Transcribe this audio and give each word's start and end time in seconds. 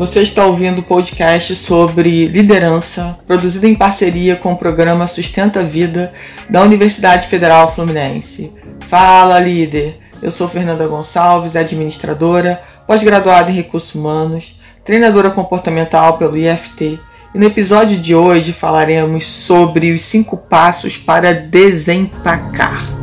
Você 0.00 0.22
está 0.22 0.46
ouvindo 0.46 0.78
o 0.78 0.82
podcast 0.82 1.54
sobre 1.54 2.26
liderança, 2.26 3.18
produzido 3.26 3.66
em 3.66 3.74
parceria 3.74 4.34
com 4.34 4.54
o 4.54 4.56
programa 4.56 5.06
Sustenta 5.06 5.60
a 5.60 5.62
Vida 5.62 6.14
da 6.48 6.62
Universidade 6.62 7.28
Federal 7.28 7.74
Fluminense. 7.74 8.50
Fala, 8.88 9.38
líder! 9.38 9.92
Eu 10.22 10.30
sou 10.30 10.48
Fernanda 10.48 10.86
Gonçalves, 10.86 11.54
administradora, 11.54 12.62
pós-graduada 12.86 13.50
em 13.50 13.54
recursos 13.54 13.94
humanos, 13.94 14.58
treinadora 14.86 15.30
comportamental 15.30 16.16
pelo 16.16 16.38
IFT. 16.38 16.98
E 17.34 17.38
no 17.38 17.44
episódio 17.44 17.98
de 17.98 18.14
hoje 18.14 18.54
falaremos 18.54 19.26
sobre 19.26 19.92
os 19.92 20.00
cinco 20.00 20.38
passos 20.38 20.96
para 20.96 21.34
desempacar. 21.34 22.99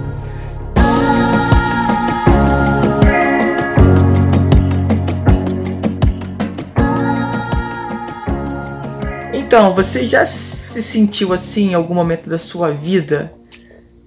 Então, 9.47 9.73
você 9.73 10.05
já 10.05 10.25
se 10.25 10.83
sentiu 10.83 11.31
assim 11.31 11.69
em 11.69 11.73
algum 11.73 11.93
momento 11.93 12.29
da 12.29 12.37
sua 12.37 12.69
vida? 12.69 13.33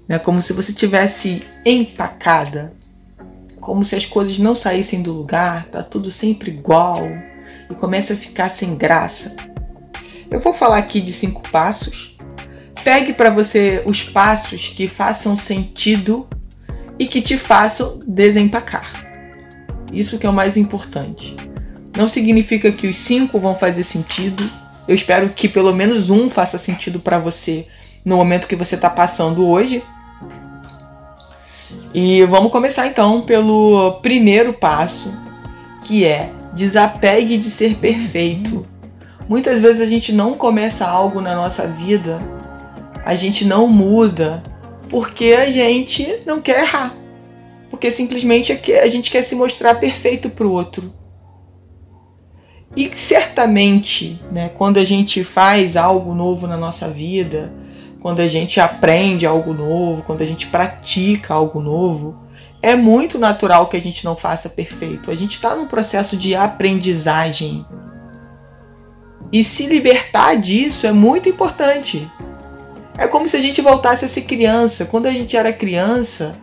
Né? 0.07 0.19
Como 0.19 0.43
se 0.43 0.53
você 0.53 0.71
tivesse 0.71 1.43
empacada? 1.65 2.75
Como 3.59 3.83
se 3.83 3.97
as 3.97 4.05
coisas 4.05 4.39
não 4.39 4.55
saíssem 4.55 5.01
do 5.01 5.15
lugar, 5.15 5.65
tá 5.69 5.83
tudo 5.83 6.11
sempre 6.11 6.51
igual 6.51 6.99
e 7.71 7.75
começa 7.75 8.13
a 8.13 8.17
ficar 8.17 8.51
sem 8.51 8.77
graça. 8.77 9.35
Eu 10.31 10.41
vou 10.41 10.53
falar 10.53 10.77
aqui 10.77 11.01
de 11.01 11.11
cinco 11.11 11.41
passos. 11.49 12.19
Pegue 12.85 13.15
para 13.15 13.31
você 13.31 13.83
os 13.87 14.03
passos 14.03 14.69
que 14.69 14.89
façam 14.89 15.39
sentido 15.39 16.29
e 16.99 17.07
que 17.07 17.23
te 17.23 17.39
façam 17.39 17.99
desempacar. 18.07 18.93
Isso 19.91 20.19
que 20.19 20.27
é 20.27 20.29
o 20.29 20.35
mais 20.35 20.59
importante. 20.59 21.35
Não 21.97 22.07
significa 22.07 22.71
que 22.71 22.87
os 22.87 22.99
cinco 22.99 23.41
vão 23.41 23.57
fazer 23.57 23.85
sentido, 23.85 24.45
eu 24.91 24.97
espero 24.97 25.29
que 25.31 25.49
pelo 25.49 25.73
menos 25.73 26.11
um 26.11 26.29
faça 26.29 26.59
sentido 26.59 26.99
para 26.99 27.17
você 27.17 27.69
no 28.05 28.17
momento 28.17 28.49
que 28.49 28.57
você 28.57 28.75
está 28.75 28.91
passando 28.91 29.47
hoje. 29.47 29.85
E 31.95 32.25
vamos 32.25 32.51
começar 32.51 32.89
então 32.89 33.21
pelo 33.23 34.01
primeiro 34.03 34.53
passo, 34.53 35.15
que 35.85 36.05
é 36.05 36.33
desapegue 36.53 37.39
de 37.39 37.49
ser 37.51 37.77
perfeito. 37.77 38.67
Muitas 39.29 39.61
vezes 39.61 39.81
a 39.81 39.87
gente 39.87 40.13
não 40.13 40.35
começa 40.35 40.85
algo 40.85 41.21
na 41.21 41.37
nossa 41.37 41.69
vida, 41.69 42.21
a 43.07 43.15
gente 43.15 43.45
não 43.45 43.69
muda, 43.69 44.43
porque 44.89 45.37
a 45.39 45.53
gente 45.53 46.19
não 46.27 46.41
quer 46.41 46.63
errar. 46.65 46.97
Porque 47.71 47.93
simplesmente 47.93 48.51
é 48.51 48.83
a 48.83 48.89
gente 48.89 49.09
quer 49.09 49.23
se 49.23 49.37
mostrar 49.37 49.77
perfeito 49.77 50.29
para 50.29 50.49
o 50.49 50.51
outro. 50.51 50.93
E 52.77 52.91
certamente, 52.97 54.21
né, 54.31 54.49
quando 54.51 54.79
a 54.79 54.85
gente 54.85 55.25
faz 55.25 55.77
algo 55.77 56.15
novo 56.15 56.47
na 56.47 56.57
nossa 56.57 56.89
vida, 56.89 57.53
quando 58.01 58.21
a 58.21 58.29
gente 58.29 58.61
aprende 58.61 59.27
algo 59.27 59.53
novo, 59.53 60.03
quando 60.03 60.23
a 60.23 60.27
gente 60.27 60.47
pratica 60.47 61.35
algo 61.35 61.61
novo, 61.61 62.17
é 62.63 62.77
muito 62.77 63.19
natural 63.19 63.69
que 63.69 63.77
a 63.77 63.81
gente 63.81 64.05
não 64.05 64.15
faça 64.15 64.49
perfeito. 64.49 65.11
A 65.11 65.15
gente 65.15 65.33
está 65.33 65.55
num 65.57 65.67
processo 65.67 66.17
de 66.17 66.35
aprendizagem. 66.35 67.65
E 69.33 69.43
se 69.43 69.67
libertar 69.67 70.37
disso 70.37 70.87
é 70.87 70.93
muito 70.93 71.29
importante. 71.29 72.09
É 72.97 73.07
como 73.07 73.29
se 73.29 73.37
a 73.37 73.41
gente 73.41 73.61
voltasse 73.61 74.05
a 74.05 74.09
ser 74.09 74.23
criança. 74.23 74.85
Quando 74.85 75.07
a 75.07 75.13
gente 75.13 75.37
era 75.37 75.53
criança, 75.53 76.37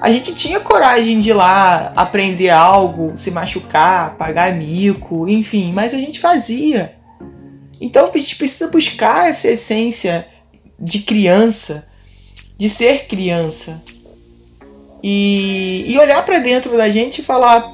a 0.00 0.10
gente 0.10 0.34
tinha 0.34 0.58
coragem 0.58 1.20
de 1.20 1.30
ir 1.30 1.34
lá 1.34 1.92
aprender 1.94 2.48
algo, 2.48 3.12
se 3.18 3.30
machucar, 3.30 4.14
pagar 4.16 4.54
mico, 4.54 5.28
enfim, 5.28 5.72
mas 5.72 5.92
a 5.92 5.98
gente 5.98 6.18
fazia. 6.18 6.94
Então 7.78 8.10
a 8.12 8.18
gente 8.18 8.36
precisa 8.36 8.70
buscar 8.70 9.28
essa 9.28 9.48
essência 9.48 10.26
de 10.78 11.00
criança, 11.00 11.86
de 12.58 12.70
ser 12.70 13.06
criança. 13.06 13.82
E, 15.02 15.84
e 15.86 15.98
olhar 15.98 16.24
para 16.24 16.38
dentro 16.38 16.76
da 16.76 16.90
gente 16.90 17.18
e 17.18 17.24
falar: 17.24 17.70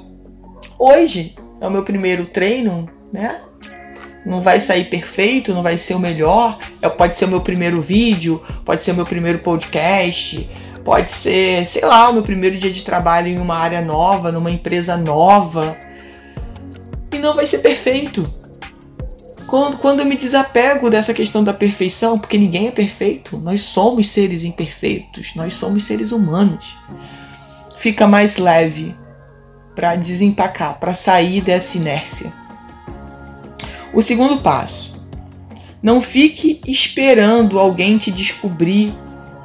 hoje 0.78 1.34
é 1.60 1.66
o 1.66 1.70
meu 1.70 1.84
primeiro 1.84 2.26
treino, 2.26 2.88
né? 3.12 3.40
Não 4.24 4.40
vai 4.40 4.58
sair 4.58 4.86
perfeito, 4.86 5.54
não 5.54 5.62
vai 5.62 5.78
ser 5.78 5.94
o 5.94 6.00
melhor. 6.00 6.58
É, 6.82 6.88
pode 6.88 7.16
ser 7.16 7.26
o 7.26 7.28
meu 7.28 7.40
primeiro 7.40 7.80
vídeo, 7.80 8.42
pode 8.64 8.82
ser 8.82 8.90
o 8.90 8.94
meu 8.94 9.04
primeiro 9.04 9.38
podcast, 9.38 10.48
Pode 10.86 11.10
ser, 11.10 11.66
sei 11.66 11.84
lá, 11.84 12.08
o 12.08 12.12
meu 12.12 12.22
primeiro 12.22 12.56
dia 12.56 12.72
de 12.72 12.84
trabalho 12.84 13.26
em 13.26 13.38
uma 13.38 13.56
área 13.56 13.80
nova, 13.80 14.30
numa 14.30 14.52
empresa 14.52 14.96
nova. 14.96 15.76
E 17.10 17.18
não 17.18 17.34
vai 17.34 17.44
ser 17.44 17.58
perfeito. 17.58 18.32
Quando, 19.48 19.78
quando 19.78 19.98
eu 19.98 20.06
me 20.06 20.16
desapego 20.16 20.88
dessa 20.88 21.12
questão 21.12 21.42
da 21.42 21.52
perfeição, 21.52 22.16
porque 22.16 22.38
ninguém 22.38 22.68
é 22.68 22.70
perfeito, 22.70 23.36
nós 23.36 23.62
somos 23.62 24.08
seres 24.10 24.44
imperfeitos, 24.44 25.34
nós 25.34 25.54
somos 25.54 25.82
seres 25.82 26.12
humanos. 26.12 26.76
Fica 27.78 28.06
mais 28.06 28.36
leve 28.36 28.94
para 29.74 29.96
desempacar, 29.96 30.78
para 30.78 30.94
sair 30.94 31.40
dessa 31.40 31.76
inércia. 31.76 32.32
O 33.92 34.00
segundo 34.00 34.36
passo: 34.36 34.94
não 35.82 36.00
fique 36.00 36.60
esperando 36.64 37.58
alguém 37.58 37.98
te 37.98 38.12
descobrir 38.12 38.94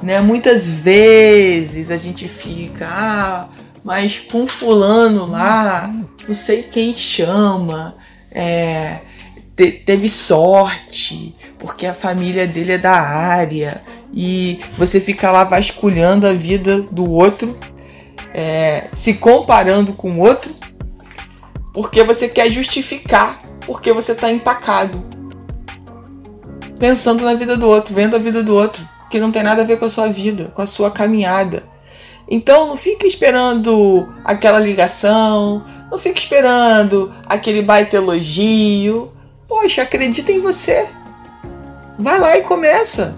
né? 0.02 0.20
Muitas 0.20 0.68
vezes 0.68 1.90
a 1.90 1.96
gente 1.96 2.26
fica, 2.28 2.88
ah, 2.90 3.48
mas 3.84 4.18
com 4.18 4.46
fulano 4.46 5.26
lá, 5.26 5.90
não 6.26 6.34
sei 6.34 6.62
quem 6.62 6.92
chama, 6.94 7.94
é, 8.32 8.98
te, 9.56 9.70
teve 9.70 10.08
sorte, 10.08 11.36
porque 11.58 11.86
a 11.86 11.94
família 11.94 12.46
dele 12.46 12.72
é 12.72 12.78
da 12.78 13.00
área, 13.00 13.82
e 14.12 14.60
você 14.76 15.00
fica 15.00 15.30
lá 15.30 15.44
vasculhando 15.44 16.26
a 16.26 16.32
vida 16.32 16.80
do 16.80 17.10
outro, 17.10 17.52
é, 18.34 18.88
se 18.94 19.14
comparando 19.14 19.92
com 19.92 20.10
o 20.10 20.18
outro, 20.18 20.52
porque 21.72 22.02
você 22.02 22.28
quer 22.28 22.50
justificar 22.50 23.40
porque 23.64 23.92
você 23.92 24.10
está 24.10 24.30
empacado. 24.30 25.02
Pensando 26.78 27.24
na 27.24 27.32
vida 27.34 27.56
do 27.56 27.68
outro, 27.68 27.94
vendo 27.94 28.16
a 28.16 28.18
vida 28.18 28.42
do 28.42 28.56
outro 28.56 28.91
que 29.12 29.20
não 29.20 29.30
tem 29.30 29.42
nada 29.42 29.60
a 29.60 29.64
ver 29.64 29.78
com 29.78 29.84
a 29.84 29.90
sua 29.90 30.08
vida, 30.08 30.50
com 30.54 30.62
a 30.62 30.66
sua 30.66 30.90
caminhada. 30.90 31.62
Então 32.28 32.66
não 32.66 32.78
fique 32.78 33.06
esperando 33.06 34.10
aquela 34.24 34.58
ligação, 34.58 35.62
não 35.90 35.98
fique 35.98 36.18
esperando 36.18 37.14
aquele 37.26 37.60
baita 37.60 37.96
elogio. 37.96 39.12
Poxa, 39.46 39.82
acredita 39.82 40.32
em 40.32 40.40
você. 40.40 40.88
Vai 41.98 42.18
lá 42.18 42.38
e 42.38 42.42
começa. 42.42 43.14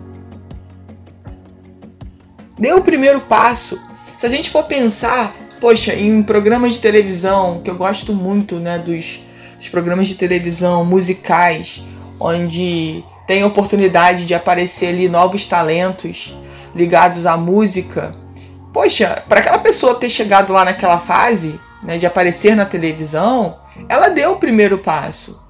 Dê 2.58 2.72
o 2.72 2.82
primeiro 2.82 3.20
passo. 3.20 3.80
Se 4.18 4.26
a 4.26 4.28
gente 4.28 4.50
for 4.50 4.64
pensar, 4.64 5.32
poxa, 5.60 5.94
em 5.94 6.20
programas 6.24 6.74
de 6.74 6.80
televisão, 6.80 7.60
que 7.62 7.70
eu 7.70 7.76
gosto 7.76 8.12
muito, 8.12 8.56
né, 8.56 8.80
dos, 8.80 9.20
dos 9.56 9.68
programas 9.68 10.08
de 10.08 10.16
televisão 10.16 10.84
musicais, 10.84 11.82
onde 12.18 13.04
tem 13.26 13.44
oportunidade 13.44 14.24
de 14.24 14.34
aparecer 14.34 14.88
ali 14.88 15.08
novos 15.08 15.46
talentos 15.46 16.36
ligados 16.74 17.26
à 17.26 17.36
música. 17.36 18.14
Poxa, 18.72 19.22
para 19.28 19.40
aquela 19.40 19.58
pessoa 19.58 19.94
ter 19.94 20.10
chegado 20.10 20.52
lá 20.52 20.64
naquela 20.64 20.98
fase, 20.98 21.58
né, 21.82 21.96
de 21.96 22.06
aparecer 22.06 22.56
na 22.56 22.64
televisão, 22.64 23.58
ela 23.88 24.08
deu 24.08 24.32
o 24.32 24.38
primeiro 24.38 24.78
passo. 24.78 25.40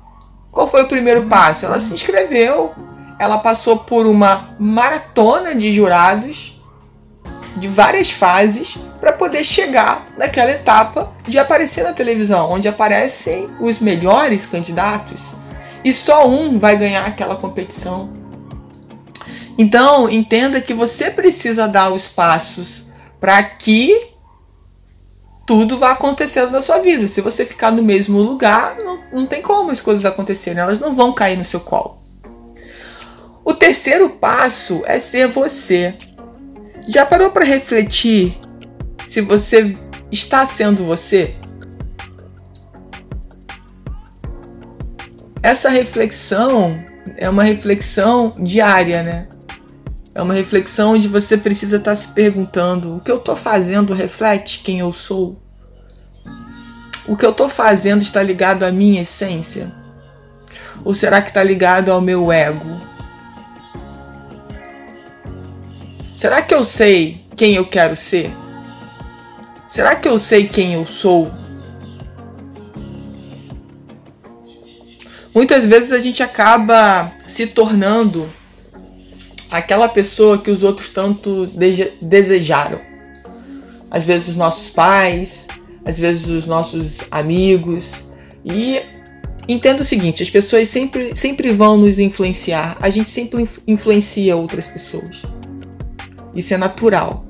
Qual 0.50 0.68
foi 0.68 0.82
o 0.82 0.88
primeiro 0.88 1.24
passo? 1.24 1.66
Ela 1.66 1.80
se 1.80 1.92
inscreveu, 1.92 2.72
ela 3.18 3.38
passou 3.38 3.78
por 3.78 4.06
uma 4.06 4.54
maratona 4.58 5.54
de 5.54 5.72
jurados 5.72 6.60
de 7.56 7.68
várias 7.68 8.10
fases 8.10 8.76
para 9.00 9.12
poder 9.12 9.44
chegar 9.44 10.06
naquela 10.16 10.50
etapa 10.50 11.12
de 11.26 11.38
aparecer 11.38 11.84
na 11.84 11.92
televisão, 11.92 12.50
onde 12.50 12.68
aparecem 12.68 13.48
os 13.60 13.80
melhores 13.80 14.44
candidatos 14.44 15.34
e 15.84 15.92
só 15.92 16.26
um 16.26 16.58
vai 16.58 16.76
ganhar 16.76 17.04
aquela 17.04 17.36
competição. 17.36 18.10
Então, 19.56 20.08
entenda 20.08 20.60
que 20.60 20.74
você 20.74 21.10
precisa 21.10 21.68
dar 21.68 21.92
os 21.92 22.08
passos 22.08 22.88
para 23.20 23.42
que 23.42 24.08
tudo 25.46 25.78
vá 25.78 25.92
acontecendo 25.92 26.50
na 26.50 26.62
sua 26.62 26.78
vida. 26.78 27.06
Se 27.06 27.20
você 27.20 27.44
ficar 27.44 27.70
no 27.70 27.82
mesmo 27.82 28.18
lugar, 28.18 28.76
não, 28.78 28.98
não 29.12 29.26
tem 29.26 29.42
como 29.42 29.70
as 29.70 29.80
coisas 29.80 30.04
acontecerem, 30.04 30.60
elas 30.60 30.80
não 30.80 30.94
vão 30.94 31.12
cair 31.12 31.36
no 31.36 31.44
seu 31.44 31.60
colo. 31.60 31.98
O 33.44 33.52
terceiro 33.52 34.08
passo 34.08 34.82
é 34.86 34.98
ser 34.98 35.28
você. 35.28 35.94
Já 36.88 37.04
parou 37.04 37.30
para 37.30 37.44
refletir 37.44 38.38
se 39.06 39.20
você 39.20 39.74
está 40.10 40.46
sendo 40.46 40.84
você? 40.84 41.36
Essa 45.44 45.68
reflexão 45.68 46.82
é 47.18 47.28
uma 47.28 47.42
reflexão 47.42 48.34
diária, 48.40 49.02
né? 49.02 49.28
É 50.14 50.22
uma 50.22 50.32
reflexão 50.32 50.94
onde 50.94 51.06
você 51.06 51.36
precisa 51.36 51.76
estar 51.76 51.94
se 51.96 52.08
perguntando: 52.08 52.96
o 52.96 53.00
que 53.00 53.10
eu 53.10 53.18
estou 53.18 53.36
fazendo 53.36 53.92
reflete 53.92 54.62
quem 54.64 54.78
eu 54.78 54.90
sou? 54.90 55.38
O 57.06 57.14
que 57.14 57.26
eu 57.26 57.30
estou 57.30 57.50
fazendo 57.50 58.00
está 58.00 58.22
ligado 58.22 58.62
à 58.62 58.72
minha 58.72 59.02
essência? 59.02 59.70
Ou 60.82 60.94
será 60.94 61.20
que 61.20 61.28
está 61.28 61.42
ligado 61.42 61.92
ao 61.92 62.00
meu 62.00 62.32
ego? 62.32 62.80
Será 66.14 66.40
que 66.40 66.54
eu 66.54 66.64
sei 66.64 67.26
quem 67.36 67.54
eu 67.54 67.66
quero 67.66 67.94
ser? 67.94 68.34
Será 69.68 69.94
que 69.94 70.08
eu 70.08 70.18
sei 70.18 70.48
quem 70.48 70.72
eu 70.72 70.86
sou? 70.86 71.43
Muitas 75.34 75.66
vezes 75.66 75.90
a 75.90 75.98
gente 75.98 76.22
acaba 76.22 77.12
se 77.26 77.46
tornando 77.46 78.28
aquela 79.50 79.88
pessoa 79.88 80.38
que 80.38 80.50
os 80.50 80.62
outros 80.62 80.90
tanto 80.90 81.46
desejaram. 82.00 82.80
Às 83.90 84.04
vezes 84.04 84.28
os 84.28 84.36
nossos 84.36 84.70
pais, 84.70 85.46
às 85.84 85.98
vezes 85.98 86.28
os 86.28 86.46
nossos 86.46 87.00
amigos. 87.10 87.94
E 88.44 88.80
entenda 89.48 89.82
o 89.82 89.84
seguinte: 89.84 90.22
as 90.22 90.30
pessoas 90.30 90.68
sempre, 90.68 91.16
sempre 91.16 91.52
vão 91.52 91.76
nos 91.76 91.98
influenciar. 91.98 92.76
A 92.80 92.88
gente 92.88 93.10
sempre 93.10 93.48
influencia 93.66 94.36
outras 94.36 94.68
pessoas. 94.68 95.22
Isso 96.34 96.54
é 96.54 96.56
natural. 96.56 97.20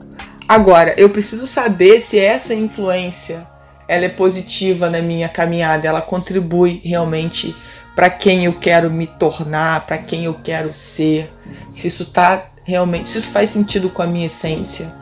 Agora, 0.47 0.95
eu 0.99 1.09
preciso 1.09 1.47
saber 1.47 2.01
se 2.01 2.19
essa 2.19 2.55
influência 2.55 3.47
ela 3.89 4.05
é 4.05 4.09
positiva 4.09 4.89
na 4.89 5.01
minha 5.01 5.29
caminhada, 5.29 5.87
ela 5.89 6.01
contribui 6.01 6.81
realmente 6.85 7.55
para 7.95 8.11
quem 8.11 8.45
eu 8.45 8.53
quero 8.53 8.91
me 8.91 9.07
tornar, 9.07 9.87
para 9.87 9.99
quem 9.99 10.25
eu 10.25 10.35
quero 10.35 10.73
ser, 10.73 11.33
se 11.73 11.87
isso 11.87 12.07
tá 12.07 12.47
realmente, 12.65 13.09
se 13.09 13.19
isso 13.19 13.31
faz 13.31 13.51
sentido 13.51 13.89
com 13.89 14.03
a 14.03 14.07
minha 14.07 14.27
essência. 14.27 14.93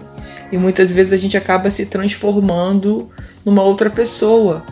E 0.50 0.58
muitas 0.58 0.92
vezes 0.92 1.12
a 1.12 1.16
gente 1.16 1.36
acaba 1.36 1.70
se 1.70 1.86
transformando 1.86 3.08
numa 3.44 3.62
outra 3.62 3.88
pessoa 3.88 4.62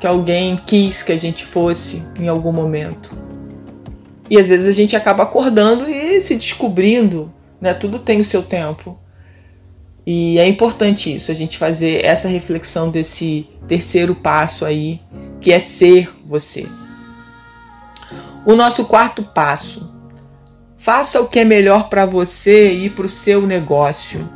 que 0.00 0.06
alguém 0.06 0.58
quis 0.66 1.02
que 1.02 1.12
a 1.12 1.18
gente 1.18 1.44
fosse 1.44 2.02
em 2.18 2.28
algum 2.28 2.52
momento. 2.52 3.14
E 4.30 4.38
às 4.38 4.46
vezes 4.46 4.66
a 4.66 4.72
gente 4.72 4.96
acaba 4.96 5.24
acordando 5.24 5.90
e 5.90 6.20
se 6.20 6.36
descobrindo, 6.36 7.30
né? 7.60 7.74
Tudo 7.74 7.98
tem 7.98 8.20
o 8.20 8.24
seu 8.24 8.42
tempo. 8.42 8.98
E 10.06 10.38
é 10.38 10.48
importante 10.48 11.14
isso, 11.14 11.30
a 11.30 11.34
gente 11.34 11.58
fazer 11.58 12.04
essa 12.04 12.26
reflexão 12.26 12.88
desse 12.88 13.46
terceiro 13.68 14.14
passo 14.14 14.64
aí, 14.64 15.00
que 15.40 15.52
é 15.52 15.60
ser 15.60 16.08
você. 16.24 16.66
O 18.50 18.56
nosso 18.56 18.84
quarto 18.84 19.22
passo. 19.22 19.88
Faça 20.76 21.20
o 21.20 21.28
que 21.28 21.38
é 21.38 21.44
melhor 21.44 21.88
para 21.88 22.04
você 22.04 22.72
e 22.72 22.90
para 22.90 23.06
o 23.06 23.08
seu 23.08 23.46
negócio. 23.46 24.28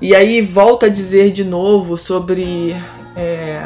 E 0.00 0.14
aí 0.14 0.40
volta 0.40 0.86
a 0.86 0.88
dizer 0.88 1.30
de 1.30 1.44
novo 1.44 1.98
sobre 1.98 2.74
é, 3.14 3.62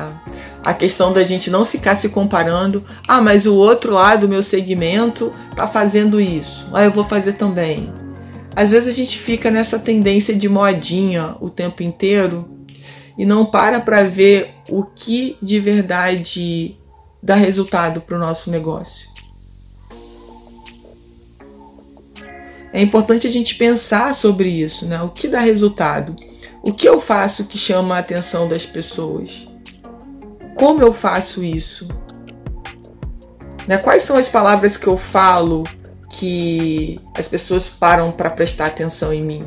a 0.65 0.75
questão 0.75 1.13
da 1.13 1.23
gente 1.23 1.49
não 1.49 1.65
ficar 1.65 1.95
se 1.95 2.09
comparando. 2.09 2.85
Ah, 3.07 3.21
mas 3.21 3.47
o 3.47 3.55
outro 3.55 3.93
lado 3.93 4.23
do 4.23 4.29
meu 4.29 4.43
segmento 4.43 5.33
tá 5.55 5.69
fazendo 5.69 6.21
isso. 6.21 6.67
Ah, 6.73 6.83
eu 6.83 6.91
vou 6.91 7.05
fazer 7.05 7.35
também. 7.35 7.93
Às 8.57 8.73
vezes 8.73 8.93
a 8.93 8.97
gente 8.97 9.17
fica 9.17 9.49
nessa 9.49 9.79
tendência 9.79 10.35
de 10.35 10.49
modinha 10.49 11.37
o 11.41 11.49
tempo 11.49 11.85
inteiro 11.85 12.49
e 13.17 13.25
não 13.25 13.47
para 13.47 13.79
para 13.79 14.03
ver 14.03 14.55
o 14.69 14.83
que 14.83 15.37
de 15.41 15.61
verdade 15.61 16.77
dá 17.27 17.35
resultado 17.35 18.01
para 18.01 18.17
o 18.17 18.21
nosso 18.21 18.53
negócio. 18.53 19.09
É 22.73 22.81
importante 22.81 23.27
a 23.27 23.31
gente 23.31 23.57
pensar 23.57 24.15
sobre 24.15 24.49
isso, 24.49 24.87
né? 24.87 25.03
O 25.03 25.09
que 25.09 25.27
dá 25.27 25.41
resultado? 25.41 26.15
O 26.63 26.73
que 26.73 26.89
eu 26.89 27.01
faço 27.01 27.47
que 27.47 27.59
chama 27.59 27.97
a 27.97 27.99
atenção 27.99 28.47
das 28.47 28.65
pessoas? 28.65 29.49
Como 30.55 30.81
eu 30.81 30.93
faço 30.93 31.43
isso? 31.43 31.89
Né? 33.67 33.77
Quais 33.77 34.05
são 34.05 34.17
as 34.17 34.29
palavras 34.29 34.77
que 34.77 34.87
eu 34.87 34.97
falo 34.97 35.65
que 36.09 36.97
as 37.19 37.27
pessoas 37.27 37.69
param 37.69 38.13
para 38.13 38.31
prestar 38.31 38.67
atenção 38.67 39.13
em 39.13 39.23
mim? 39.23 39.41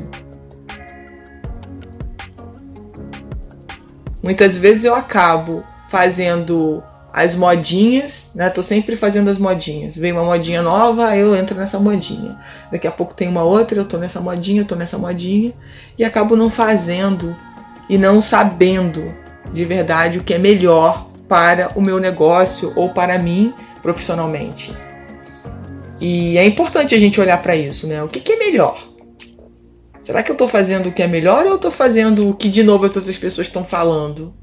Muitas 4.22 4.54
vezes 4.54 4.84
eu 4.84 4.94
acabo 4.94 5.64
fazendo 5.88 6.82
as 7.12 7.34
modinhas, 7.34 8.30
né? 8.34 8.48
Tô 8.50 8.62
sempre 8.62 8.96
fazendo 8.96 9.28
as 9.28 9.38
modinhas. 9.38 9.96
Vem 9.96 10.12
uma 10.12 10.24
modinha 10.24 10.62
nova, 10.62 11.16
eu 11.16 11.34
entro 11.34 11.56
nessa 11.56 11.78
modinha. 11.78 12.38
Daqui 12.70 12.86
a 12.86 12.90
pouco 12.90 13.14
tem 13.14 13.28
uma 13.28 13.42
outra, 13.42 13.78
eu 13.78 13.84
tô 13.84 13.98
nessa 13.98 14.20
modinha, 14.20 14.62
eu 14.62 14.66
tô 14.66 14.76
nessa 14.76 14.96
modinha 14.96 15.52
e 15.98 16.04
acabo 16.04 16.36
não 16.36 16.48
fazendo 16.48 17.36
e 17.88 17.98
não 17.98 18.22
sabendo 18.22 19.12
de 19.52 19.64
verdade 19.64 20.18
o 20.18 20.24
que 20.24 20.34
é 20.34 20.38
melhor 20.38 21.08
para 21.28 21.72
o 21.74 21.80
meu 21.80 21.98
negócio 21.98 22.72
ou 22.76 22.90
para 22.90 23.18
mim 23.18 23.52
profissionalmente. 23.82 24.72
E 26.00 26.38
é 26.38 26.44
importante 26.44 26.94
a 26.94 26.98
gente 26.98 27.20
olhar 27.20 27.42
para 27.42 27.56
isso, 27.56 27.86
né? 27.86 28.02
O 28.02 28.08
que, 28.08 28.20
que 28.20 28.32
é 28.32 28.36
melhor? 28.36 28.88
Será 30.02 30.22
que 30.22 30.30
eu 30.30 30.34
estou 30.34 30.48
fazendo 30.48 30.88
o 30.88 30.92
que 30.92 31.02
é 31.02 31.06
melhor 31.06 31.44
ou 31.44 31.50
eu 31.50 31.56
estou 31.56 31.70
fazendo 31.70 32.28
o 32.28 32.34
que 32.34 32.48
de 32.48 32.62
novo 32.62 32.86
as 32.86 32.96
outras 32.96 33.18
pessoas 33.18 33.48
estão 33.48 33.64
falando? 33.64 34.34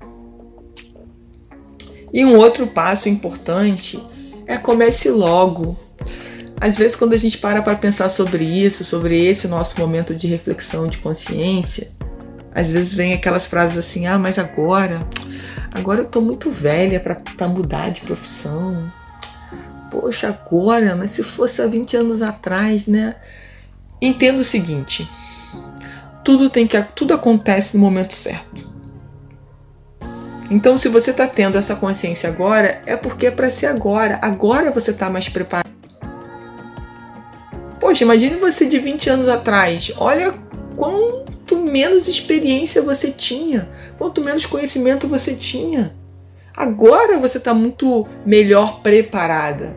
E 2.14 2.24
um 2.26 2.36
outro 2.36 2.68
passo 2.68 3.10
importante 3.10 4.00
é 4.46 4.58
comece 4.58 5.10
logo. 5.10 5.78
Às 6.60 6.76
vezes, 6.76 6.96
quando 6.96 7.14
a 7.14 7.18
gente 7.18 7.38
para 7.38 7.62
para 7.62 7.76
pensar 7.76 8.10
sobre 8.10 8.44
isso, 8.44 8.84
sobre 8.84 9.26
esse 9.26 9.48
nosso 9.48 9.80
momento 9.80 10.16
de 10.16 10.28
reflexão 10.28 10.88
de 10.88 10.98
consciência, 10.98 11.88
às 12.54 12.72
vezes 12.72 12.94
vem 12.94 13.14
aquelas 13.14 13.46
frases 13.46 13.78
assim: 13.78 14.08
ah, 14.08 14.18
mas 14.18 14.40
agora, 14.40 15.02
agora 15.72 16.02
eu 16.02 16.06
tô 16.06 16.20
muito 16.20 16.50
velha 16.50 17.00
para 17.00 17.48
mudar 17.48 17.92
de 17.92 18.02
profissão. 18.02 18.92
Poxa, 19.92 20.30
agora, 20.30 20.96
mas 20.96 21.12
se 21.12 21.22
fosse 21.22 21.62
há 21.62 21.68
20 21.68 21.96
anos 21.98 22.22
atrás, 22.22 22.88
né? 22.88 23.16
Entenda 24.02 24.42
o 24.42 24.44
seguinte: 24.44 25.08
tudo 26.24 26.50
tem 26.50 26.66
que 26.66 26.82
tudo 26.96 27.14
acontece 27.14 27.78
no 27.78 27.84
momento 27.84 28.16
certo. 28.16 28.67
Então, 30.50 30.78
se 30.78 30.88
você 30.88 31.12
está 31.12 31.28
tendo 31.28 31.58
essa 31.58 31.76
consciência 31.76 32.30
agora, 32.30 32.82
é 32.86 32.96
porque 32.96 33.28
é 33.28 33.32
para 33.32 33.50
ser 33.50 33.66
agora. 33.66 34.18
Agora 34.22 34.72
você 34.72 34.92
está 34.92 35.10
mais 35.10 35.28
preparado. 35.28 35.68
Poxa, 37.80 38.04
imagine 38.04 38.38
você 38.38 38.66
de 38.66 38.80
20 38.80 39.10
anos 39.10 39.28
atrás. 39.28 39.92
Olha 39.98 40.34
quanto 40.76 41.58
menos 41.58 42.08
experiência 42.08 42.82
você 42.82 43.12
tinha, 43.12 43.70
quanto 43.98 44.22
menos 44.22 44.46
conhecimento 44.46 45.08
você 45.08 45.34
tinha. 45.34 45.94
Agora 46.56 47.18
você 47.20 47.38
está 47.38 47.54
muito 47.54 48.08
melhor 48.26 48.82
preparada. 48.82 49.76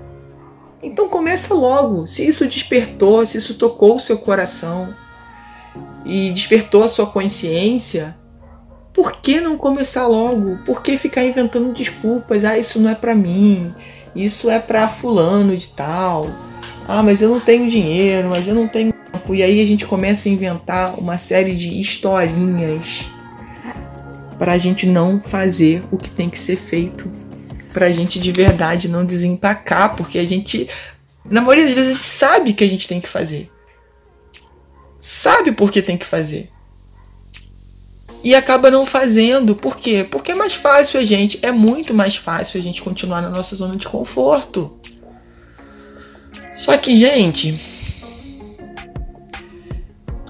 Então 0.83 1.09
começa 1.09 1.53
logo. 1.53 2.07
Se 2.07 2.27
isso 2.27 2.47
despertou, 2.47 3.27
se 3.27 3.39
isso 3.39 3.55
tocou 3.55 3.97
o 3.97 4.01
seu 4.01 4.19
coração 4.19 4.95
e 6.05 6.31
despertou 6.33 6.83
a 6.85 6.89
sua 6.89 7.07
consciência, 7.07 8.17
por 9.01 9.13
que 9.13 9.41
não 9.41 9.57
começar 9.57 10.07
logo? 10.07 10.59
Por 10.59 10.83
que 10.83 10.99
ficar 10.99 11.25
inventando 11.25 11.73
desculpas? 11.73 12.45
Ah, 12.45 12.59
isso 12.59 12.79
não 12.79 12.91
é 12.91 12.95
para 12.95 13.15
mim. 13.15 13.75
Isso 14.15 14.51
é 14.51 14.59
para 14.59 14.87
fulano 14.89 15.57
de 15.57 15.69
tal. 15.69 16.29
Ah, 16.87 17.03
mas 17.03 17.23
eu 17.23 17.31
não 17.31 17.41
tenho 17.41 17.71
dinheiro, 17.71 18.29
mas 18.29 18.47
eu 18.47 18.55
não 18.55 18.69
tenho 18.69 18.93
tempo. 18.93 19.35
E 19.35 19.43
aí 19.43 19.63
a 19.63 19.65
gente 19.65 19.87
começa 19.87 20.29
a 20.29 20.33
inventar 20.33 20.99
uma 20.99 21.17
série 21.17 21.57
de 21.57 21.81
historinhas 21.81 23.07
para 24.39 24.53
a 24.53 24.59
gente 24.59 24.87
não 24.87 25.19
fazer 25.19 25.83
o 25.91 25.97
que 25.97 26.11
tem 26.11 26.29
que 26.29 26.39
ser 26.39 26.57
feito, 26.57 27.11
para 27.73 27.87
a 27.87 27.93
gente 27.93 28.21
de 28.21 28.31
verdade 28.31 28.87
não 28.87 29.03
desempacar, 29.03 29.97
porque 29.97 30.19
a 30.19 30.27
gente, 30.27 30.69
na 31.25 31.41
maioria 31.41 31.65
das 31.65 31.73
vezes, 31.73 31.91
a 31.93 31.95
gente 31.95 32.07
sabe 32.07 32.53
que 32.53 32.65
a 32.65 32.69
gente 32.69 32.87
tem 32.87 33.01
que 33.01 33.09
fazer, 33.09 33.51
sabe 35.01 35.53
por 35.53 35.71
que 35.71 35.81
tem 35.81 35.97
que 35.97 36.07
fazer, 36.07 36.51
e 38.23 38.35
acaba 38.35 38.71
não 38.71 38.85
fazendo. 38.85 39.55
Por 39.55 39.77
quê? 39.77 40.07
Porque 40.09 40.33
é 40.33 40.35
mais 40.35 40.55
fácil 40.55 41.01
a 41.01 41.05
gente, 41.05 41.39
é 41.43 41.51
muito 41.51 41.95
mais 41.95 42.17
fácil 42.17 42.59
a 42.59 42.63
gente 42.63 42.83
continuar 42.83 43.21
na 43.21 43.31
nossa 43.31 43.57
zona 43.57 43.77
de 43.77 43.87
conforto. 43.87 44.79
Só 46.55 46.77
que, 46.77 46.99
gente, 46.99 47.59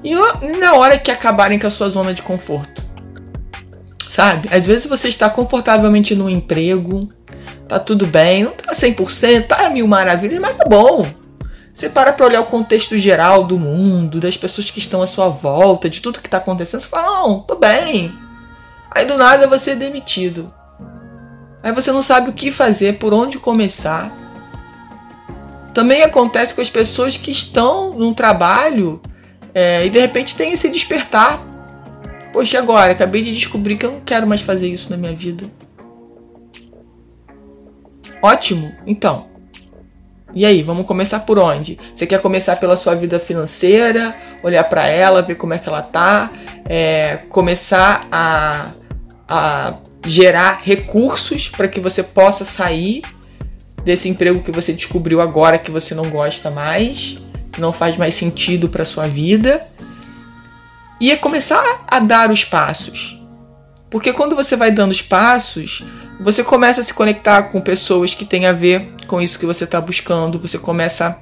e 0.02 0.14
na 0.59 0.75
hora 0.75 0.99
que 0.99 1.11
acabarem 1.11 1.59
com 1.59 1.66
a 1.66 1.70
sua 1.70 1.88
zona 1.88 2.14
de 2.14 2.23
conforto? 2.23 2.85
Sabe? 4.09 4.49
Às 4.50 4.66
vezes 4.66 4.87
você 4.87 5.09
está 5.09 5.28
confortavelmente 5.28 6.14
no 6.14 6.28
emprego, 6.28 7.09
tá 7.68 7.78
tudo 7.78 8.06
bem, 8.06 8.44
não 8.44 8.52
tá 8.52 8.73
100%, 8.73 9.47
tá 9.47 9.70
mil 9.70 9.87
maravilhas, 9.87 10.40
mas 10.40 10.56
tá 10.56 10.64
bom. 10.68 11.06
Você 11.80 11.88
para 11.88 12.12
para 12.12 12.26
olhar 12.26 12.42
o 12.42 12.44
contexto 12.44 12.99
geral 12.99 13.42
do 13.42 13.58
mundo, 13.58 14.20
das 14.20 14.37
pessoas 14.37 14.70
que 14.70 14.78
estão 14.78 15.00
à 15.00 15.06
sua 15.06 15.30
volta, 15.30 15.88
de 15.88 16.02
tudo 16.02 16.20
que 16.20 16.26
está 16.26 16.37
acontecendo, 16.37 16.80
você 16.80 16.88
fala, 16.88 17.22
não, 17.22 17.40
tô 17.40 17.56
bem. 17.56 18.12
Aí 18.90 19.06
do 19.06 19.16
nada 19.16 19.46
você 19.46 19.70
é 19.70 19.75
demitido. 19.75 20.52
Aí 21.62 21.72
você 21.72 21.90
não 21.90 22.02
sabe 22.02 22.28
o 22.28 22.34
que 22.34 22.52
fazer, 22.52 22.99
por 22.99 23.14
onde 23.14 23.38
começar. 23.38 24.12
Também 25.72 26.02
acontece 26.02 26.54
com 26.54 26.60
as 26.60 26.68
pessoas 26.68 27.16
que 27.16 27.30
estão 27.30 27.94
num 27.94 28.12
trabalho 28.12 29.00
é, 29.54 29.87
e 29.87 29.88
de 29.88 29.99
repente 29.99 30.37
tem 30.37 30.52
esse 30.52 30.68
despertar. 30.68 31.42
Poxa, 32.30 32.58
agora? 32.58 32.92
Acabei 32.92 33.22
de 33.22 33.32
descobrir 33.32 33.78
que 33.78 33.87
eu 33.87 33.92
não 33.92 34.00
quero 34.00 34.26
mais 34.26 34.42
fazer 34.42 34.68
isso 34.68 34.90
na 34.90 34.99
minha 34.99 35.14
vida. 35.14 35.46
Ótimo! 38.20 38.70
Então, 38.87 39.29
E 40.34 40.46
aí, 40.46 40.62
vamos 40.62 40.87
começar 40.87 41.20
por 41.20 41.38
onde? 41.38 41.78
Você 41.94 42.06
quer 42.06 42.20
começar 42.20 42.56
pela 42.56 42.76
sua 42.76 42.94
vida 42.94 43.18
financeira, 43.18 44.14
olhar 44.42 44.64
para 44.64 44.87
ela, 44.87 45.22
ver 45.22 45.34
como 45.34 45.54
é 45.54 45.58
que 45.58 45.68
ela 45.68 45.82
tá, 45.82 46.30
é, 46.68 47.18
começar 47.28 48.06
a, 48.12 48.70
a 49.28 49.75
gerar 50.06 50.60
recursos 50.62 51.49
para 51.49 51.66
que 51.66 51.80
você 51.80 52.02
possa 52.02 52.44
sair 52.44 53.02
desse 53.84 54.08
emprego 54.08 54.42
que 54.42 54.52
você 54.52 54.72
descobriu 54.72 55.20
agora 55.20 55.58
que 55.58 55.70
você 55.70 55.94
não 55.94 56.08
gosta 56.10 56.50
mais, 56.50 57.18
que 57.50 57.60
não 57.60 57.72
faz 57.72 57.96
mais 57.96 58.14
sentido 58.14 58.68
para 58.68 58.84
sua 58.84 59.08
vida, 59.08 59.64
e 61.00 61.10
é 61.10 61.16
começar 61.16 61.84
a 61.88 61.99
dar 61.99 62.30
os 62.30 62.44
passos. 62.44 63.18
Porque 63.88 64.12
quando 64.12 64.37
você 64.37 64.54
vai 64.54 64.70
dando 64.70 64.92
os 64.92 65.02
passos, 65.02 65.82
você 66.20 66.44
começa 66.44 66.80
a 66.80 66.84
se 66.84 66.94
conectar 66.94 67.44
com 67.44 67.60
pessoas 67.60 68.14
que 68.14 68.25
têm 68.25 68.46
a 68.46 68.52
ver 68.52 68.92
com 69.10 69.20
isso 69.20 69.40
que 69.40 69.44
você 69.44 69.64
está 69.64 69.80
buscando, 69.80 70.38
você 70.38 70.56
começa 70.56 71.18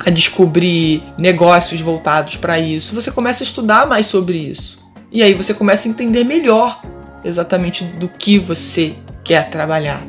a 0.00 0.08
descobrir 0.08 1.02
negócios 1.18 1.78
voltados 1.82 2.38
para 2.38 2.58
isso, 2.58 2.94
você 2.94 3.10
começa 3.10 3.44
a 3.44 3.46
estudar 3.46 3.86
mais 3.86 4.06
sobre 4.06 4.38
isso. 4.38 4.78
E 5.12 5.22
aí 5.22 5.34
você 5.34 5.52
começa 5.52 5.86
a 5.86 5.90
entender 5.90 6.24
melhor 6.24 6.82
exatamente 7.22 7.84
do 7.84 8.08
que 8.08 8.38
você 8.38 8.96
quer 9.22 9.50
trabalhar. 9.50 10.06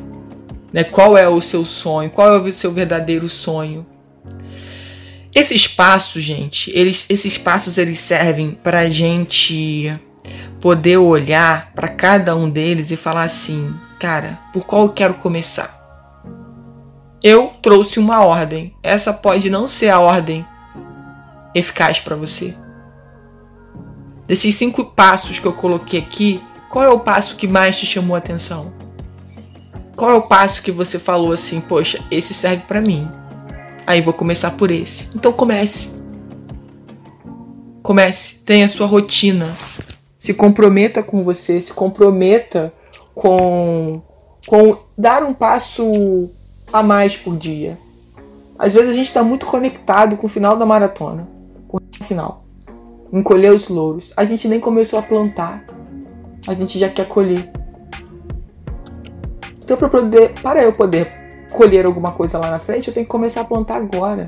Né? 0.72 0.86
Qual 0.86 1.18
é 1.18 1.28
o 1.28 1.42
seu 1.42 1.66
sonho? 1.66 2.10
Qual 2.10 2.34
é 2.34 2.40
o 2.40 2.54
seu 2.54 2.72
verdadeiro 2.72 3.28
sonho? 3.28 3.86
Esses 5.34 5.68
passos, 5.68 6.24
gente, 6.24 6.72
eles, 6.74 7.06
esses 7.10 7.38
passos 7.38 7.78
eles 7.78 8.00
servem 8.00 8.52
para 8.52 8.80
a 8.80 8.90
gente 8.90 9.94
poder 10.62 10.96
olhar 10.96 11.74
para 11.76 11.90
cada 11.90 12.34
um 12.34 12.50
deles 12.50 12.92
e 12.92 12.96
falar 12.96 13.24
assim, 13.24 13.74
cara, 14.00 14.40
por 14.54 14.66
qual 14.66 14.84
eu 14.84 14.90
quero 14.94 15.16
começar? 15.16 15.85
Eu 17.24 17.54
trouxe 17.62 18.00
uma 18.00 18.24
ordem. 18.24 18.74
Essa 18.84 19.14
pode 19.14 19.50
não 19.50 19.68
ser 19.68 19.90
a 19.90 20.00
ordem 20.00 20.46
eficaz 21.54 22.00
para 22.00 22.16
você. 22.16 22.56
Desses 24.28 24.56
cinco 24.56 24.84
passos 24.84 25.40
que 25.40 25.46
eu 25.46 25.54
coloquei 25.54 26.00
aqui, 26.00 26.44
qual 26.70 26.84
é 26.84 26.90
o 26.90 27.00
passo 27.00 27.36
que 27.36 27.48
mais 27.48 27.78
te 27.78 27.86
chamou 27.86 28.16
a 28.16 28.18
atenção? 28.18 28.74
Qual 29.96 30.12
é 30.12 30.14
o 30.16 30.24
passo 30.24 30.62
que 30.62 30.72
você 30.72 31.00
falou 31.00 31.32
assim, 31.32 31.62
poxa, 31.62 32.04
esse 32.12 32.34
serve 32.34 32.64
para 32.68 32.82
mim? 32.82 33.10
Aí 33.88 34.02
vou 34.02 34.14
começar 34.14 34.52
por 34.52 34.72
esse. 34.72 35.08
Então 35.16 35.32
comece. 35.32 35.96
Comece, 37.82 38.40
tenha 38.44 38.68
sua 38.68 38.88
rotina, 38.88 39.56
se 40.18 40.34
comprometa 40.34 41.04
com 41.04 41.24
você, 41.24 41.62
se 41.62 41.72
comprometa 41.72 42.74
com, 43.14 44.02
com 44.48 44.78
dar 44.98 45.24
um 45.24 45.36
passo 45.36 46.32
a 46.72 46.84
mais 46.84 47.16
por 47.16 47.36
dia. 47.38 47.78
Às 48.58 48.74
vezes 48.74 48.92
a 48.92 48.94
gente 48.94 49.08
está 49.08 49.24
muito 49.24 49.46
conectado 49.46 50.16
com 50.16 50.28
o 50.28 50.30
final 50.30 50.56
da 50.56 50.66
maratona, 50.66 51.28
com 51.68 51.78
o 51.78 52.04
final, 52.04 52.46
encolher 53.12 53.54
os 53.54 53.68
louros. 53.68 54.14
A 54.16 54.24
gente 54.24 54.48
nem 54.48 54.60
começou 54.60 54.98
a 54.98 55.02
plantar, 55.02 55.66
a 56.48 56.54
gente 56.54 56.80
já 56.80 56.90
quer 56.90 57.08
colher. 57.08 57.52
Então, 59.64 59.76
para, 59.76 59.90
poder, 59.90 60.34
para 60.42 60.64
eu 60.64 60.72
poder 60.72 61.10
colher 61.52 61.86
alguma 61.86 62.12
coisa 62.12 62.38
lá 62.38 62.52
na 62.52 62.60
frente, 62.60 62.88
eu 62.88 62.94
tenho 62.94 63.06
que 63.06 63.12
começar 63.12 63.42
a 63.42 63.46
plantar 63.46 63.78
agora. 63.78 64.28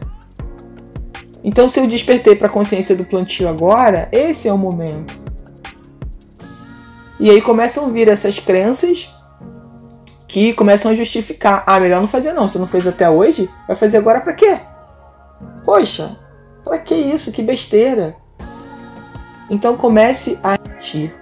Então, 1.44 1.70
se 1.70 1.80
eu 1.80 1.88
despertei 1.88 2.36
para 2.36 2.48
a 2.48 2.50
consciência 2.50 2.96
do 2.96 3.06
plantio 3.06 3.48
agora, 3.48 4.10
esse 4.12 4.48
é 4.48 4.54
o 4.54 4.58
momento. 4.58 5.14
E 7.20 7.30
aí 7.30 7.42
começam 7.42 7.86
a 7.86 7.90
vir 7.90 8.08
essas 8.10 8.40
crenças 8.40 9.10
que 10.46 10.54
começam 10.54 10.92
a 10.92 10.96
justificar. 10.96 11.64
Ah, 11.66 11.80
melhor 11.80 12.02
não 12.02 12.08
fazer 12.08 12.34
não. 12.34 12.48
Você 12.48 12.60
não 12.60 12.68
fez 12.68 12.86
até 12.86 13.10
hoje? 13.10 13.50
Vai 13.68 13.76
fazer 13.76 13.98
agora 13.98 14.22
para 14.22 14.34
quê? 14.34 14.60
Poxa, 15.66 16.18
para 16.64 16.78
que 16.78 16.96
isso? 16.96 17.32
Que 17.32 17.42
besteira. 17.42 18.16
Então 19.50 19.78
comece 19.78 20.38
a 20.44 20.52
refletir 20.52 21.16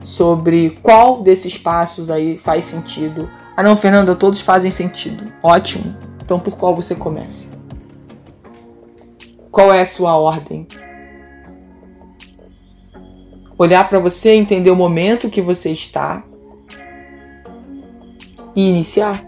sobre 0.00 0.78
qual 0.82 1.22
desses 1.22 1.56
passos 1.56 2.10
aí 2.10 2.38
faz 2.38 2.64
sentido. 2.64 3.30
Ah 3.56 3.62
não, 3.62 3.76
Fernanda, 3.76 4.14
todos 4.14 4.40
fazem 4.40 4.70
sentido. 4.70 5.32
Ótimo. 5.42 5.94
Então 6.24 6.40
por 6.40 6.56
qual 6.56 6.74
você 6.74 6.94
começa? 6.94 7.46
Qual 9.50 9.72
é 9.72 9.82
a 9.82 9.86
sua 9.86 10.16
ordem? 10.16 10.66
olhar 13.62 13.88
para 13.88 14.00
você, 14.00 14.32
entender 14.32 14.70
o 14.70 14.76
momento 14.76 15.30
que 15.30 15.40
você 15.40 15.70
está 15.70 16.24
e 18.54 18.68
iniciar. 18.68 19.24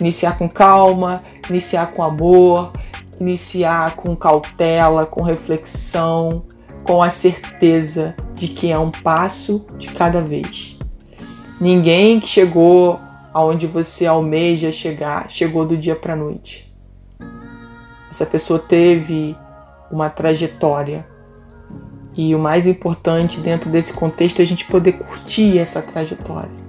Iniciar 0.00 0.36
com 0.36 0.48
calma, 0.48 1.22
iniciar 1.48 1.92
com 1.92 2.02
amor, 2.02 2.72
iniciar 3.18 3.96
com 3.96 4.14
cautela, 4.16 5.06
com 5.06 5.22
reflexão, 5.22 6.44
com 6.84 7.02
a 7.02 7.10
certeza 7.10 8.14
de 8.34 8.48
que 8.48 8.70
é 8.70 8.78
um 8.78 8.90
passo 8.90 9.66
de 9.76 9.88
cada 9.88 10.20
vez. 10.20 10.78
Ninguém 11.60 12.20
que 12.20 12.28
chegou 12.28 13.00
aonde 13.32 13.66
você 13.66 14.06
almeja 14.06 14.70
chegar 14.70 15.30
chegou 15.30 15.66
do 15.66 15.76
dia 15.76 15.96
para 15.96 16.12
a 16.12 16.16
noite. 16.16 16.72
Essa 18.10 18.26
pessoa 18.26 18.58
teve 18.58 19.36
uma 19.90 20.08
trajetória 20.08 21.06
e 22.14 22.34
o 22.34 22.38
mais 22.38 22.66
importante 22.66 23.40
dentro 23.40 23.68
desse 23.68 23.92
contexto 23.92 24.40
é 24.40 24.42
a 24.42 24.46
gente 24.46 24.64
poder 24.66 24.92
curtir 24.92 25.58
essa 25.58 25.82
trajetória. 25.82 26.65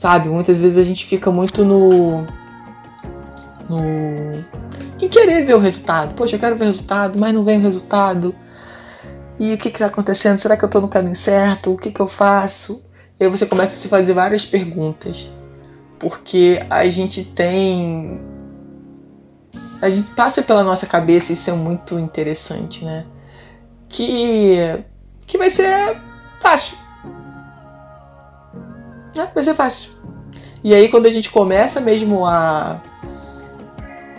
Sabe? 0.00 0.30
Muitas 0.30 0.56
vezes 0.56 0.78
a 0.78 0.82
gente 0.82 1.04
fica 1.04 1.30
muito 1.30 1.62
no. 1.62 2.22
no. 3.68 4.44
em 4.98 5.08
querer 5.10 5.44
ver 5.44 5.54
o 5.54 5.58
resultado. 5.58 6.14
Poxa, 6.14 6.36
eu 6.36 6.40
quero 6.40 6.56
ver 6.56 6.64
o 6.64 6.68
resultado, 6.68 7.18
mas 7.18 7.34
não 7.34 7.44
vem 7.44 7.58
o 7.58 7.60
resultado. 7.60 8.34
E 9.38 9.52
o 9.52 9.58
que 9.58 9.68
está 9.68 9.84
acontecendo? 9.84 10.38
Será 10.38 10.56
que 10.56 10.64
eu 10.64 10.68
estou 10.68 10.80
no 10.80 10.88
caminho 10.88 11.14
certo? 11.14 11.74
O 11.74 11.76
que, 11.76 11.90
que 11.90 12.00
eu 12.00 12.06
faço? 12.06 12.82
E 13.18 13.24
aí 13.24 13.28
você 13.28 13.44
começa 13.44 13.74
a 13.74 13.76
se 13.76 13.88
fazer 13.88 14.14
várias 14.14 14.42
perguntas. 14.42 15.30
Porque 15.98 16.64
a 16.70 16.88
gente 16.88 17.22
tem. 17.22 18.18
A 19.82 19.90
gente 19.90 20.10
passa 20.12 20.40
pela 20.40 20.62
nossa 20.62 20.86
cabeça, 20.86 21.30
isso 21.30 21.50
é 21.50 21.52
muito 21.52 21.98
interessante, 21.98 22.84
né? 22.84 23.04
que, 23.90 24.56
que 25.26 25.36
vai 25.36 25.50
ser 25.50 26.00
fácil. 26.40 26.78
Né? 29.14 29.28
Vai 29.34 29.44
ser 29.44 29.54
fácil. 29.54 29.90
E 30.62 30.74
aí 30.74 30.88
quando 30.88 31.06
a 31.06 31.10
gente 31.10 31.30
começa 31.30 31.80
mesmo 31.80 32.26
a, 32.26 32.80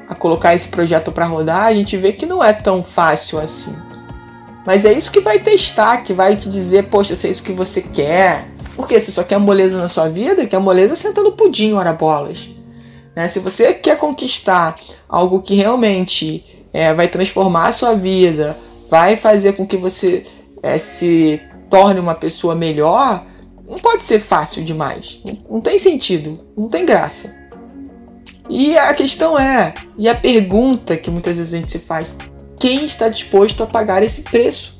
a 0.07 0.15
colocar 0.15 0.55
esse 0.55 0.67
projeto 0.67 1.11
para 1.11 1.25
rodar, 1.25 1.65
a 1.65 1.73
gente 1.73 1.95
vê 1.97 2.13
que 2.13 2.25
não 2.25 2.43
é 2.43 2.53
tão 2.53 2.83
fácil 2.83 3.39
assim. 3.39 3.75
Mas 4.65 4.85
é 4.85 4.93
isso 4.93 5.11
que 5.11 5.19
vai 5.19 5.39
testar, 5.39 6.03
que 6.03 6.13
vai 6.13 6.35
te 6.35 6.47
dizer, 6.47 6.83
poxa, 6.85 7.15
se 7.15 7.27
é 7.27 7.31
isso 7.31 7.43
que 7.43 7.51
você 7.51 7.81
quer. 7.81 8.47
Porque 8.75 8.99
se 8.99 9.11
só 9.11 9.23
quer 9.23 9.37
moleza 9.37 9.77
na 9.77 9.87
sua 9.87 10.07
vida, 10.07 10.45
quer 10.45 10.59
moleza 10.59 10.95
sentando 10.95 11.31
pudim, 11.31 11.73
ora 11.73 11.93
bolas. 11.93 12.49
Né? 13.15 13.27
Se 13.27 13.39
você 13.39 13.73
quer 13.73 13.97
conquistar 13.97 14.75
algo 15.09 15.41
que 15.41 15.55
realmente 15.55 16.45
é, 16.73 16.93
vai 16.93 17.07
transformar 17.07 17.67
a 17.67 17.73
sua 17.73 17.93
vida, 17.93 18.57
vai 18.89 19.15
fazer 19.15 19.53
com 19.53 19.65
que 19.65 19.77
você 19.77 20.25
é, 20.63 20.77
se 20.77 21.41
torne 21.69 21.99
uma 21.99 22.15
pessoa 22.15 22.55
melhor, 22.55 23.23
não 23.67 23.75
pode 23.75 24.03
ser 24.03 24.19
fácil 24.19 24.63
demais. 24.63 25.19
Não, 25.25 25.55
não 25.55 25.61
tem 25.61 25.77
sentido, 25.79 26.39
não 26.57 26.67
tem 26.67 26.85
graça. 26.85 27.35
E 28.49 28.77
a 28.77 28.93
questão 28.93 29.39
é, 29.39 29.73
e 29.97 30.09
a 30.09 30.15
pergunta 30.15 30.97
que 30.97 31.09
muitas 31.09 31.37
vezes 31.37 31.53
a 31.53 31.57
gente 31.57 31.71
se 31.71 31.79
faz, 31.79 32.15
quem 32.59 32.85
está 32.85 33.07
disposto 33.07 33.63
a 33.63 33.67
pagar 33.67 34.03
esse 34.03 34.23
preço? 34.23 34.79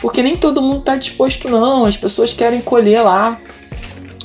Porque 0.00 0.22
nem 0.22 0.36
todo 0.36 0.62
mundo 0.62 0.80
está 0.80 0.96
disposto, 0.96 1.48
não. 1.48 1.84
As 1.84 1.96
pessoas 1.96 2.32
querem 2.32 2.60
colher 2.60 3.02
lá 3.02 3.38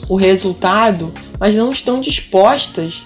o 0.10 0.16
resultado, 0.16 1.14
mas 1.40 1.54
não 1.54 1.72
estão 1.72 2.00
dispostas 2.00 3.06